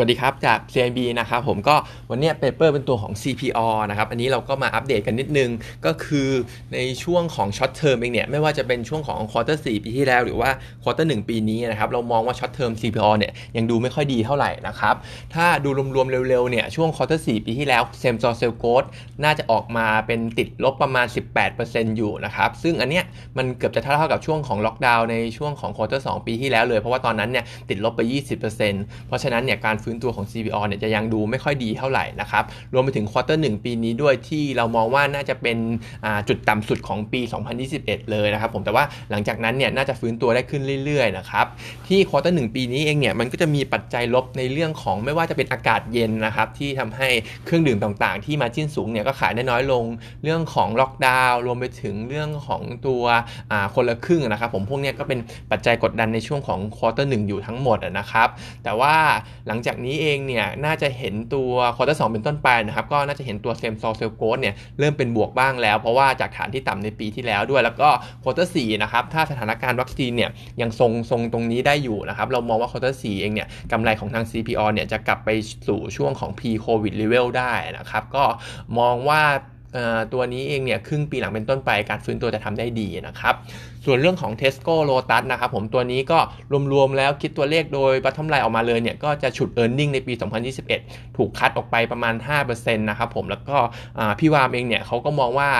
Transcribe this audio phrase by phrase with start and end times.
[0.00, 1.76] สวัสดีครับ จาก CIB นะครับผมก็
[2.10, 5.50] วันนี้ paper เป็นตัวของ CPALL นะครับ อันนี้เราก็มาอัปเดตกันนิดนึง
[5.86, 6.28] ก็คือ
[6.74, 10.50] ในช่วงของ short term เองเนี่ย ไม่ว่าจะเป็นช่วงของ quarter สี่ปีที่แล้วหรือว่า
[10.82, 14.94] quarter หนึ่งปีนี้นะครับ เรามองว่าช็อตเทอม CPO เนี่ยยังดูไม่ค่อยดีเท่าไหร่นะครับ
[15.34, 18.84] ถ้าดูรวมๆเร็วๆเนี่ยช่วง quarter สี่ปีที่แล้ว same store sales growth
[19.24, 21.06] น่าจะออกมาเป็นติดลบประมาณ
[21.52, 23.04] 18%อยู่นะครับซึ่งอันเนี้ย
[23.36, 28.00] มันเกือบจะเท่ากับช่วงของล็อกดาวน์ในช่วงของ quarter สองปีที่แล้วเลยเพราะว่าตอนนั้นเนี่ยติดลบไป
[28.50, 35.58] 20%เพราะฉะนั้นเนี่ยการฟื้นตัวของ CPALL เนี่ยจะยังดูไม่ค่อยดีเท่าไหร่นะครับ รวมไปถึง quarter หนึ่งปีนี้ด้วยที่เรามองว่าน่าจะเป็น
[36.28, 37.20] จุดต่ำสุดของปี
[37.66, 41.46] 2021 เลยนะครับผมแต่ว่าหลังจากนั้นเนี่ยน่าจะฟื้นตัวได้ขึ้นเรื่อยๆนะครับ
[41.88, 47.08] ที่ quarter หนึ่งปีนี้เองเนี่ยมันก็จะมีปัจจัยลบในเรื่องของไม่ว่าจะเป็นอากาศเย็นนะครับที่ทำให้
[47.44, 49.84] เครื่องดื่มต่างๆ ที่ margin สูงเนี่ยก็ขายได้น้อยลง
[50.22, 53.02] เรื่องของล็อกดาวน์รวมไปถึงเรื่องของตัว
[53.74, 55.18] คนละครึ่งนะครับผมพวกนี้ก็เป็น
[55.50, 58.28] ปัจจัยกดดันในช่วงของควอเตอร์หอยู่ทั้งหมดนะครับ
[58.64, 58.94] แต่ว่า
[59.46, 67.88] หลังจากจากนี้เองเนี่ยน่าจะเห็นตัว quarter สองเป็นต้นไปนะครับก็น่าจะเห็นตัว same store sales growth เนี่ยเริ่มเป็นบวกบ้างแล้ว เพราะว่าจากฐานที่ต่ำในปีที่แล้วด้วย แล้วก็
[68.22, 75.30] quarter สี่นะครับถ้าสถานการณ์วัคซีนเนี่ยยังทรงทรงตรงนี้ได้อยู่นะครับเรามองว่า quarter สี่เองเนี่ยกำไรของทาง CPALL เนี่ยจะกลับไป
[75.68, 78.24] สู่ช่วงของ pre covid level ได้นะครับก็
[78.78, 79.22] มองว่า
[80.12, 83.34] ตัวนี้เองเนี่ยครึ่งปีหลังเป็นต้นไปการฟื้นตัวจะทำได้ดีนะครับ
[83.84, 86.18] ส่วนเรื่องของ Tesco Lotus นะครับผมตัวนี้ก็
[86.72, 90.12] รวมๆแล้วคิดตัวเลขโดยบัตทอมไลน์ออกมาเลยเนี่ยก็จะฉุด e a r n i n g ในปี
[90.64, 92.14] 2021 ถูกคัดออกไปประมาณ
[92.46, 93.56] 5%นะครับผมแล้วก็
[94.18, 95.50] พี่วามเองเนี่ยเขาก็มองว่า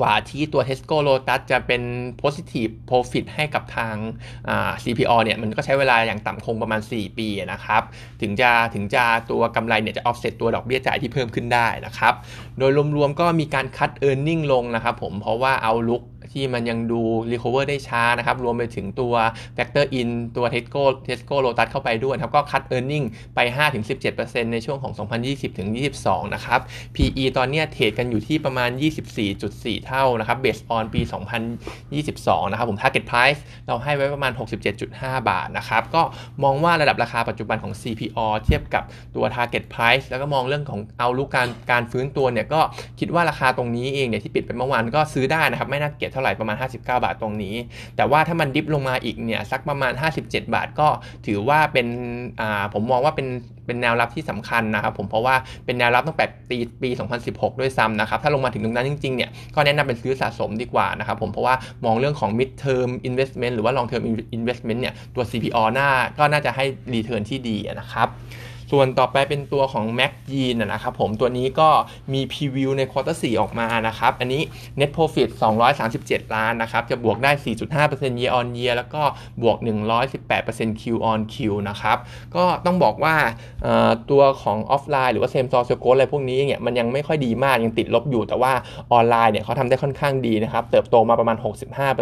[0.00, 1.82] กว่าที่ตัว Tesco Lotus จะเป็น
[2.22, 3.94] positive profit ให้กับทาง
[4.82, 7.82] CPO เนี่ยมันก็ใช้เวลาอย่างต่ำคงประมาณ 4 ปีนะครับ
[8.22, 12.14] ถึงจะถึงจะตัวกำไรเนี่ยจะ offset ตัวดอกเบี้ยจ่ายที่เพิ่มขึ้นได้นะครับ
[12.58, 17.00] โดยรวมๆก็มีการคัด e a r n i n g ลงนะครับผมเพราะว่าเอาลุก ที่มันยังดู
[17.32, 19.14] recover ได้ช้านะครับ รวมไปถึงตัว
[19.56, 23.38] factor in ตัว Tesco Tesco Lotus เข้าไปด้วยครับ ก็คัด earning ไป
[23.96, 24.92] 5-17%ในช่วงของ
[25.64, 26.60] 2020-22 นะครับ
[26.94, 28.70] PE ตอนนี้เทรดกันอยู่ที่ประมาณ
[29.28, 31.00] 24.4 เท่านะครับ based on ปี
[31.76, 34.32] 2022 นะครับ ผม target price เราให้ไว้ประมาณ
[34.80, 36.02] 67.5 บาทนะครับ ก็
[36.42, 38.82] มองว่าระดับราคาปัจจุบันของ CPO เทียบกับ
[39.16, 42.60] ตัว target price แล้วก็มองเรื่องของเอาลุกการการฟื้นตัวเนี่ยก็
[43.00, 47.54] คิดว่าราคาตรงนี้เองเนี่ยที่ปิดไปเมื่อวานก็ซื้อได้นะครับไม่น่าเกลียดเท่าไหร่ประมาณ 59 บาทตรงนี้
[47.96, 49.92] แต่ว่าถ้ามันดิฟลงมาอีกเนี่ยสักประมาณ
[50.22, 50.88] 57 บาทก็
[51.26, 51.86] ถือว่าเป็น
[52.40, 53.26] อ่าผมมองว่าเป็น
[53.66, 56.90] เป็นแนวรับที่สำคัญนะครับผมเพราะว่าเป็นแนวรับตั้งแต่ปีปี
[57.24, 61.54] 2016 ด้วยซ้ำนะครับถ้าลงมาถึงตรงนั้นจริงๆเนี่ยก็แนะนำเป็นซื้อสะสมดีกว่านะครับผมเพราะว่า
[61.84, 64.02] มองเรื่องของ mid term investment หรือว่า long term
[64.38, 65.88] investment เนี่ยตัว CPALL น่า
[66.18, 66.64] ก็น่าจะให้
[66.94, 68.08] return ที่ดีนะครับ
[68.70, 71.68] ส่วนต่อไปเป็นตัวของ Mc Jeans นะครับผมตัวนี้ก็
[72.12, 74.42] มี preview ใน quarter 4ออกมานะครับ อันนี้
[74.80, 75.28] Net Profit
[75.82, 77.30] 237 ล้านนะครับ จะบวกได้
[77.80, 79.02] 4.5% year on year แล้วก็
[79.42, 79.56] บวก
[80.18, 81.36] 118% Q on Q
[81.68, 81.98] นะครับ
[82.36, 83.14] ก็ต้องบอกว่า
[84.10, 88.52] ตัวของออฟไลน์หรือว่า same store sales growth อะไรพวกนี้เนี่ยมันยังไม่ค่อยดีมาก ยังติดลบอยู่แต่ว่า
[88.92, 91.36] ออนไลน์เนี่ยเขาทำได้ค่อนข้างดีนะครับ เติบโตมาประมาณ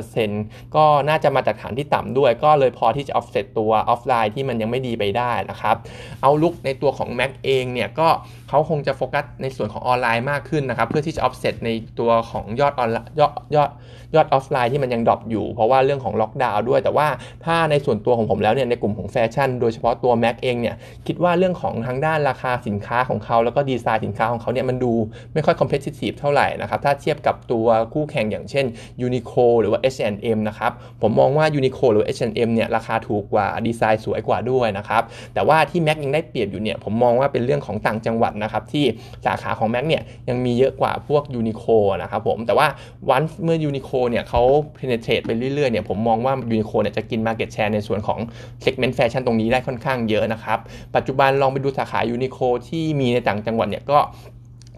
[0.05, 5.77] 65%ก็น่าจะมาจากฐานที่ต่ำด้วย ก็เลยพอที่จะ offset ตัวออฟไลน์ที่มันยังไม่ดีไปได้นะครับ
[6.23, 8.09] outlook ในตัวของ Mac เองเนี่ยก็
[8.49, 13.71] เขาคงจะโฟกัสในส่วนของออนไลน์มากขึ้นนะครับ เพื่อที่จะ offset ในตัวของยอดออนไลน์ยอดยอด
[14.15, 17.09] ยอดออฟไลน์ที่มันยัง drop อยู่ เพราะว่าเรื่องของล็อกดาวน์ด้วย แต่ว่า
[17.45, 20.77] ถ้าในส่วนตัวของผมแล้วเนี่ยในกลุ่มของแฟชั่นโดยเฉพาะตัว Mac เองเนี่ย
[21.07, 24.93] คิดว่าเรื่องของทางด้านราคาสินค้าของเขา แล้วก็ดีไซน์สินค้าของเขาเนี่ยมันดู
[25.35, 28.67] ไม่ค่อย competitive เท่าไหร่นะครับถ้าเทียบกับตัวคู่แข่งอย่างเช่น
[29.07, 35.03] Uniqlo หรือว่า H&M นะครับผมมองว่า Uniqlo หรือ H&M เนี่ยราคาถูกกว่าดีไซน์สวยกว่าด้วยนะครับ
[35.35, 38.85] แต่ว่าที่ Mac ยังได้เปรียบอยู่เนี่ยผมมองว่าเป็นเรื่องของต่างจังหวัดนะครับที่
[39.27, 42.67] สาขาของ Mac เนี่ยยังมีเยอะกว่าพวก Uniqlo นะครับผมแต่ว่า
[43.11, 44.43] วันเมื่อ Uniqlo เนี่ยเขา
[44.79, 48.19] penetrate ไปเรื่อยๆเนี่ยผมมองว่า Uniqlo เนี่ยจะกิน market share ในส่วนของ
[48.65, 50.59] segment fashion ตรงนี้ได้ค่อนข้างเยอะนะครับ
[50.97, 54.01] ปัจจุบันลองไปดูสาขา Uniqlo ที่มีในต่างจังหวัดเนี่ยก็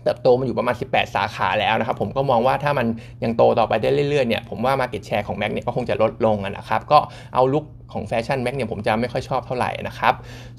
[0.06, 2.86] เติบโตมาอยู่ประมาณ 18 สาขาแล้วนะครับ ผมก็มองว่าถ้ามัน
[3.24, 6.98] ยังโตต่อไปได้เรื่อยๆเนี่ยผมว่า market share ของ Mac เนี่ยก็คงจะลดลงนะครับ ก็
[7.34, 10.14] เอาลุกของแฟชั่นแม็กเนี่ยผมจะไม่ค่อยชอบเท่าไหร่นะครับ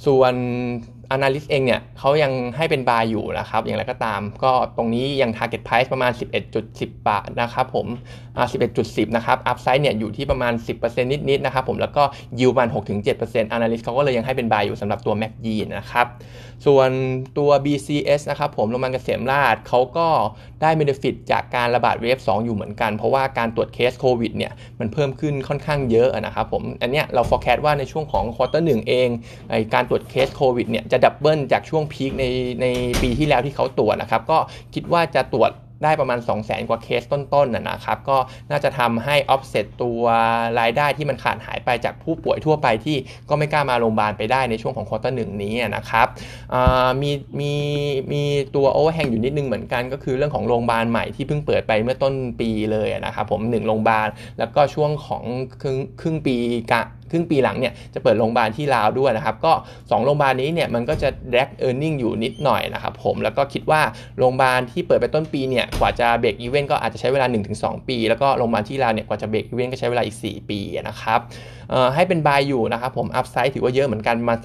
[0.05, 0.33] ส่วน
[1.16, 6.11] Analyst เองเนี่ยเขายังให้เป็นบายอยู่นะครับ อย่างไรก็ตาม ก็ตรงนี้ยัง Target Price ประมาณ
[6.55, 7.87] 11.10 บาทนะครับผม
[8.37, 8.47] อ่า
[8.81, 12.03] 11.10 นะครับ Upside เนี่ยอยู่ที่ประมาณ 10%นิดๆนะครับผมแล้วก็
[12.40, 12.69] Yield ประมาณ
[13.13, 16.07] 6-7% Analyst เขาก็เลยยังให้เป็น buy อยู่สำหรับตัว Mac y นะครับ
[16.66, 16.90] ส่วน
[17.37, 20.08] ตัว BCH นะครับผมโรงพยาบาลเกษมราษฎร์เขาก็
[20.61, 29.09] ได้ benefit จากการระบาด wave 2 อยู่เหมือนกัน เพราะว่าการตรวจเคสโควิดเนี่ยมันเพิ่มขึ้นค่อนข้างเยอะนะครับผมอันเนี้ยเรา forecast ว่าในช่วงของ quarter หนึ่งเอง
[29.73, 32.26] การตรวจเคสโควิดเนี่ยจะ double จากช่วง peak ใน
[32.62, 32.66] ใน
[33.02, 34.38] ปีที่แล้วที่เขาตรวจนะครับ ก็
[34.74, 35.52] คิดว่าจะตรวจ
[35.84, 38.18] ได้ประมาณ2 0 0 0 0 0 กว่าเคสต้นๆนะนะครับ ก็
[38.52, 40.02] น่าจะทำให้ offset ตัว
[40.59, 42.97] รายได้ที่มันขาดหายไปจากผู้ป่วยทั่วไปที่
[43.30, 46.08] ก็ไม่กล้ามาโรงพยาบาลไปได้ในช่วงของ quarter หนึ่งนี้นะครับ
[47.02, 47.53] มีมี
[48.12, 48.24] มี
[48.56, 54.08] ตัว overhang อยู่นิดนึงเหมือนกัน ก็คือเรื่องของโรงพยาบาลใหม่ที่เพิ่งเปิดไปเมื่อต้นปีเลยนะครับผมหนึ่งโรงพยาบาล
[54.40, 55.24] แล้วก็ช่วงของ
[55.62, 56.36] ครึ่งครึ่งปี
[56.72, 56.82] ค
[57.16, 63.82] รึ่งปีหลังเนี่ยจะเปิดโรงพยาบาลที่ลาวด้วยนะครับ ก็ 2 โรงพยาบาลนี้เนี่ยมันก็จะ drag earning อยู่นิดหน่อยนะครับผมแล้วก็คิดว่า
[64.17, 67.26] โรงพยาบาลที่เปิดไปต้นปีเนี่ยกว่าจะ break even ก็อาจจะใช้เวลา
[67.58, 71.22] 1-2 ปี แล้วก็โรงพยาบาลที่ลาวเนี่ยกว่าจะ break even ก็ใช้เวลาอีก 4 ปีนะครับ
[71.96, 74.40] ให้เป็น buy อยู่นะครับผม upside ถือว่าเยอะเหมือนกันประมาณ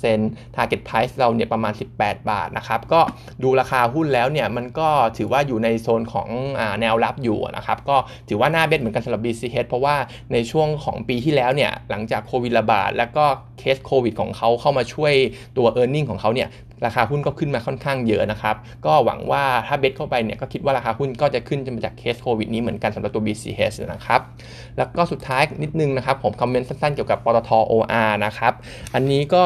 [0.00, 3.00] 31% target price เราเนี่ยประมาณ 18 บาทนะครับก็
[3.42, 4.88] ดูราคาหุ้นแล้วเนี่ยมันก็
[5.18, 6.28] ถือว่าอยู่ในโซนของเอ
[6.60, 7.96] อแนวรับอยู่นะครับก็
[8.28, 9.96] ถือว่าน่า bet เหมือนกันสำหรับ BCH เพราะว่า
[10.32, 13.24] ในช่วงของปีที่แล้วเนี่ยหลังจากโควิดระบาดแล้วก็
[13.58, 15.14] เคสโควิดของเขาเข้ามาช่วย
[15.56, 16.48] ตัว e a r n i n g ของเขาเนี่ย
[16.86, 18.56] ราคาหุ้นก็ขึ้นมาค่อนข้างเยอะนะครับ
[18.86, 24.20] ก็หวังว่าถ้าเบสเข้าไปเนี่ยก็คิดว่าราคาหุ้นก็จะขึ้นมาจากเคสโควิดนี้เหมือนกันสำหรับตัว BCH นะครับ
[24.76, 28.52] แล้วก็สุดท้ายนิดนึงนะครับผมคอมเมนต์สั้นๆเกี่ยวกับปตท OR นะครับ
[28.94, 29.44] อันนี้ก็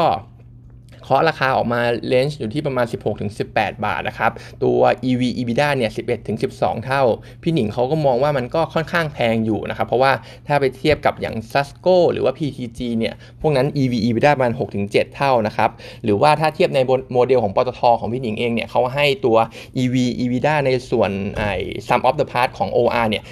[1.08, 2.86] เคาะราคาออกมาเลนจ์อยู่ที่ประมาณ
[3.34, 4.32] 16-18 บาทนะครับ
[4.64, 5.90] ตัว EV EBITDA เนี่ย
[6.38, 7.02] 11-12 เท่า
[7.42, 10.12] พี่หนิงเขาก็มองว่ามันก็ค่อนข้างแพงอยู่นะครับ เพราะว่า
[10.46, 14.52] ถ้าไปเทียบกับอย่าง Sasco หรือว่า PTG เนี่ย พวกนั้น EV EBITDA ประมาณ
[14.84, 15.70] 6-7 เท่านะครับ
[16.04, 16.78] หรือว่าถ้าเทียบใน
[17.12, 19.36] โมเดลของปตทของพี่หนิงเองเนี่ยเขาให้ตัว
[19.82, 21.52] EV EBITDA ในส่วนไอ้
[21.88, 23.24] sum of the part ของ OR เนี่ย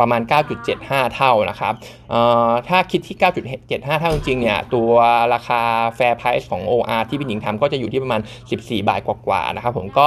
[0.00, 0.20] ประมาณ
[0.68, 1.74] 9.75 เท่านะครับ
[2.68, 3.16] ถ้าคิดที่
[3.58, 4.90] 9.75 เท่าจริงๆเนี่ยตัว
[5.34, 5.60] ราคา
[5.98, 8.20] fair price ของ OR ที่พี่หญิงทำก็จะอยู่ที่ประมาณ
[8.50, 10.06] 14 บาทกว่าๆนะครับผมก็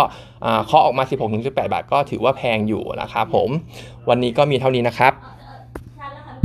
[0.66, 3.50] เคาะออกมา 16-18 บาทก็ถือว่าแพงอยู่นะครับผม
[4.10, 5.14] วันนี้ก็มีเท่านี้นะครับ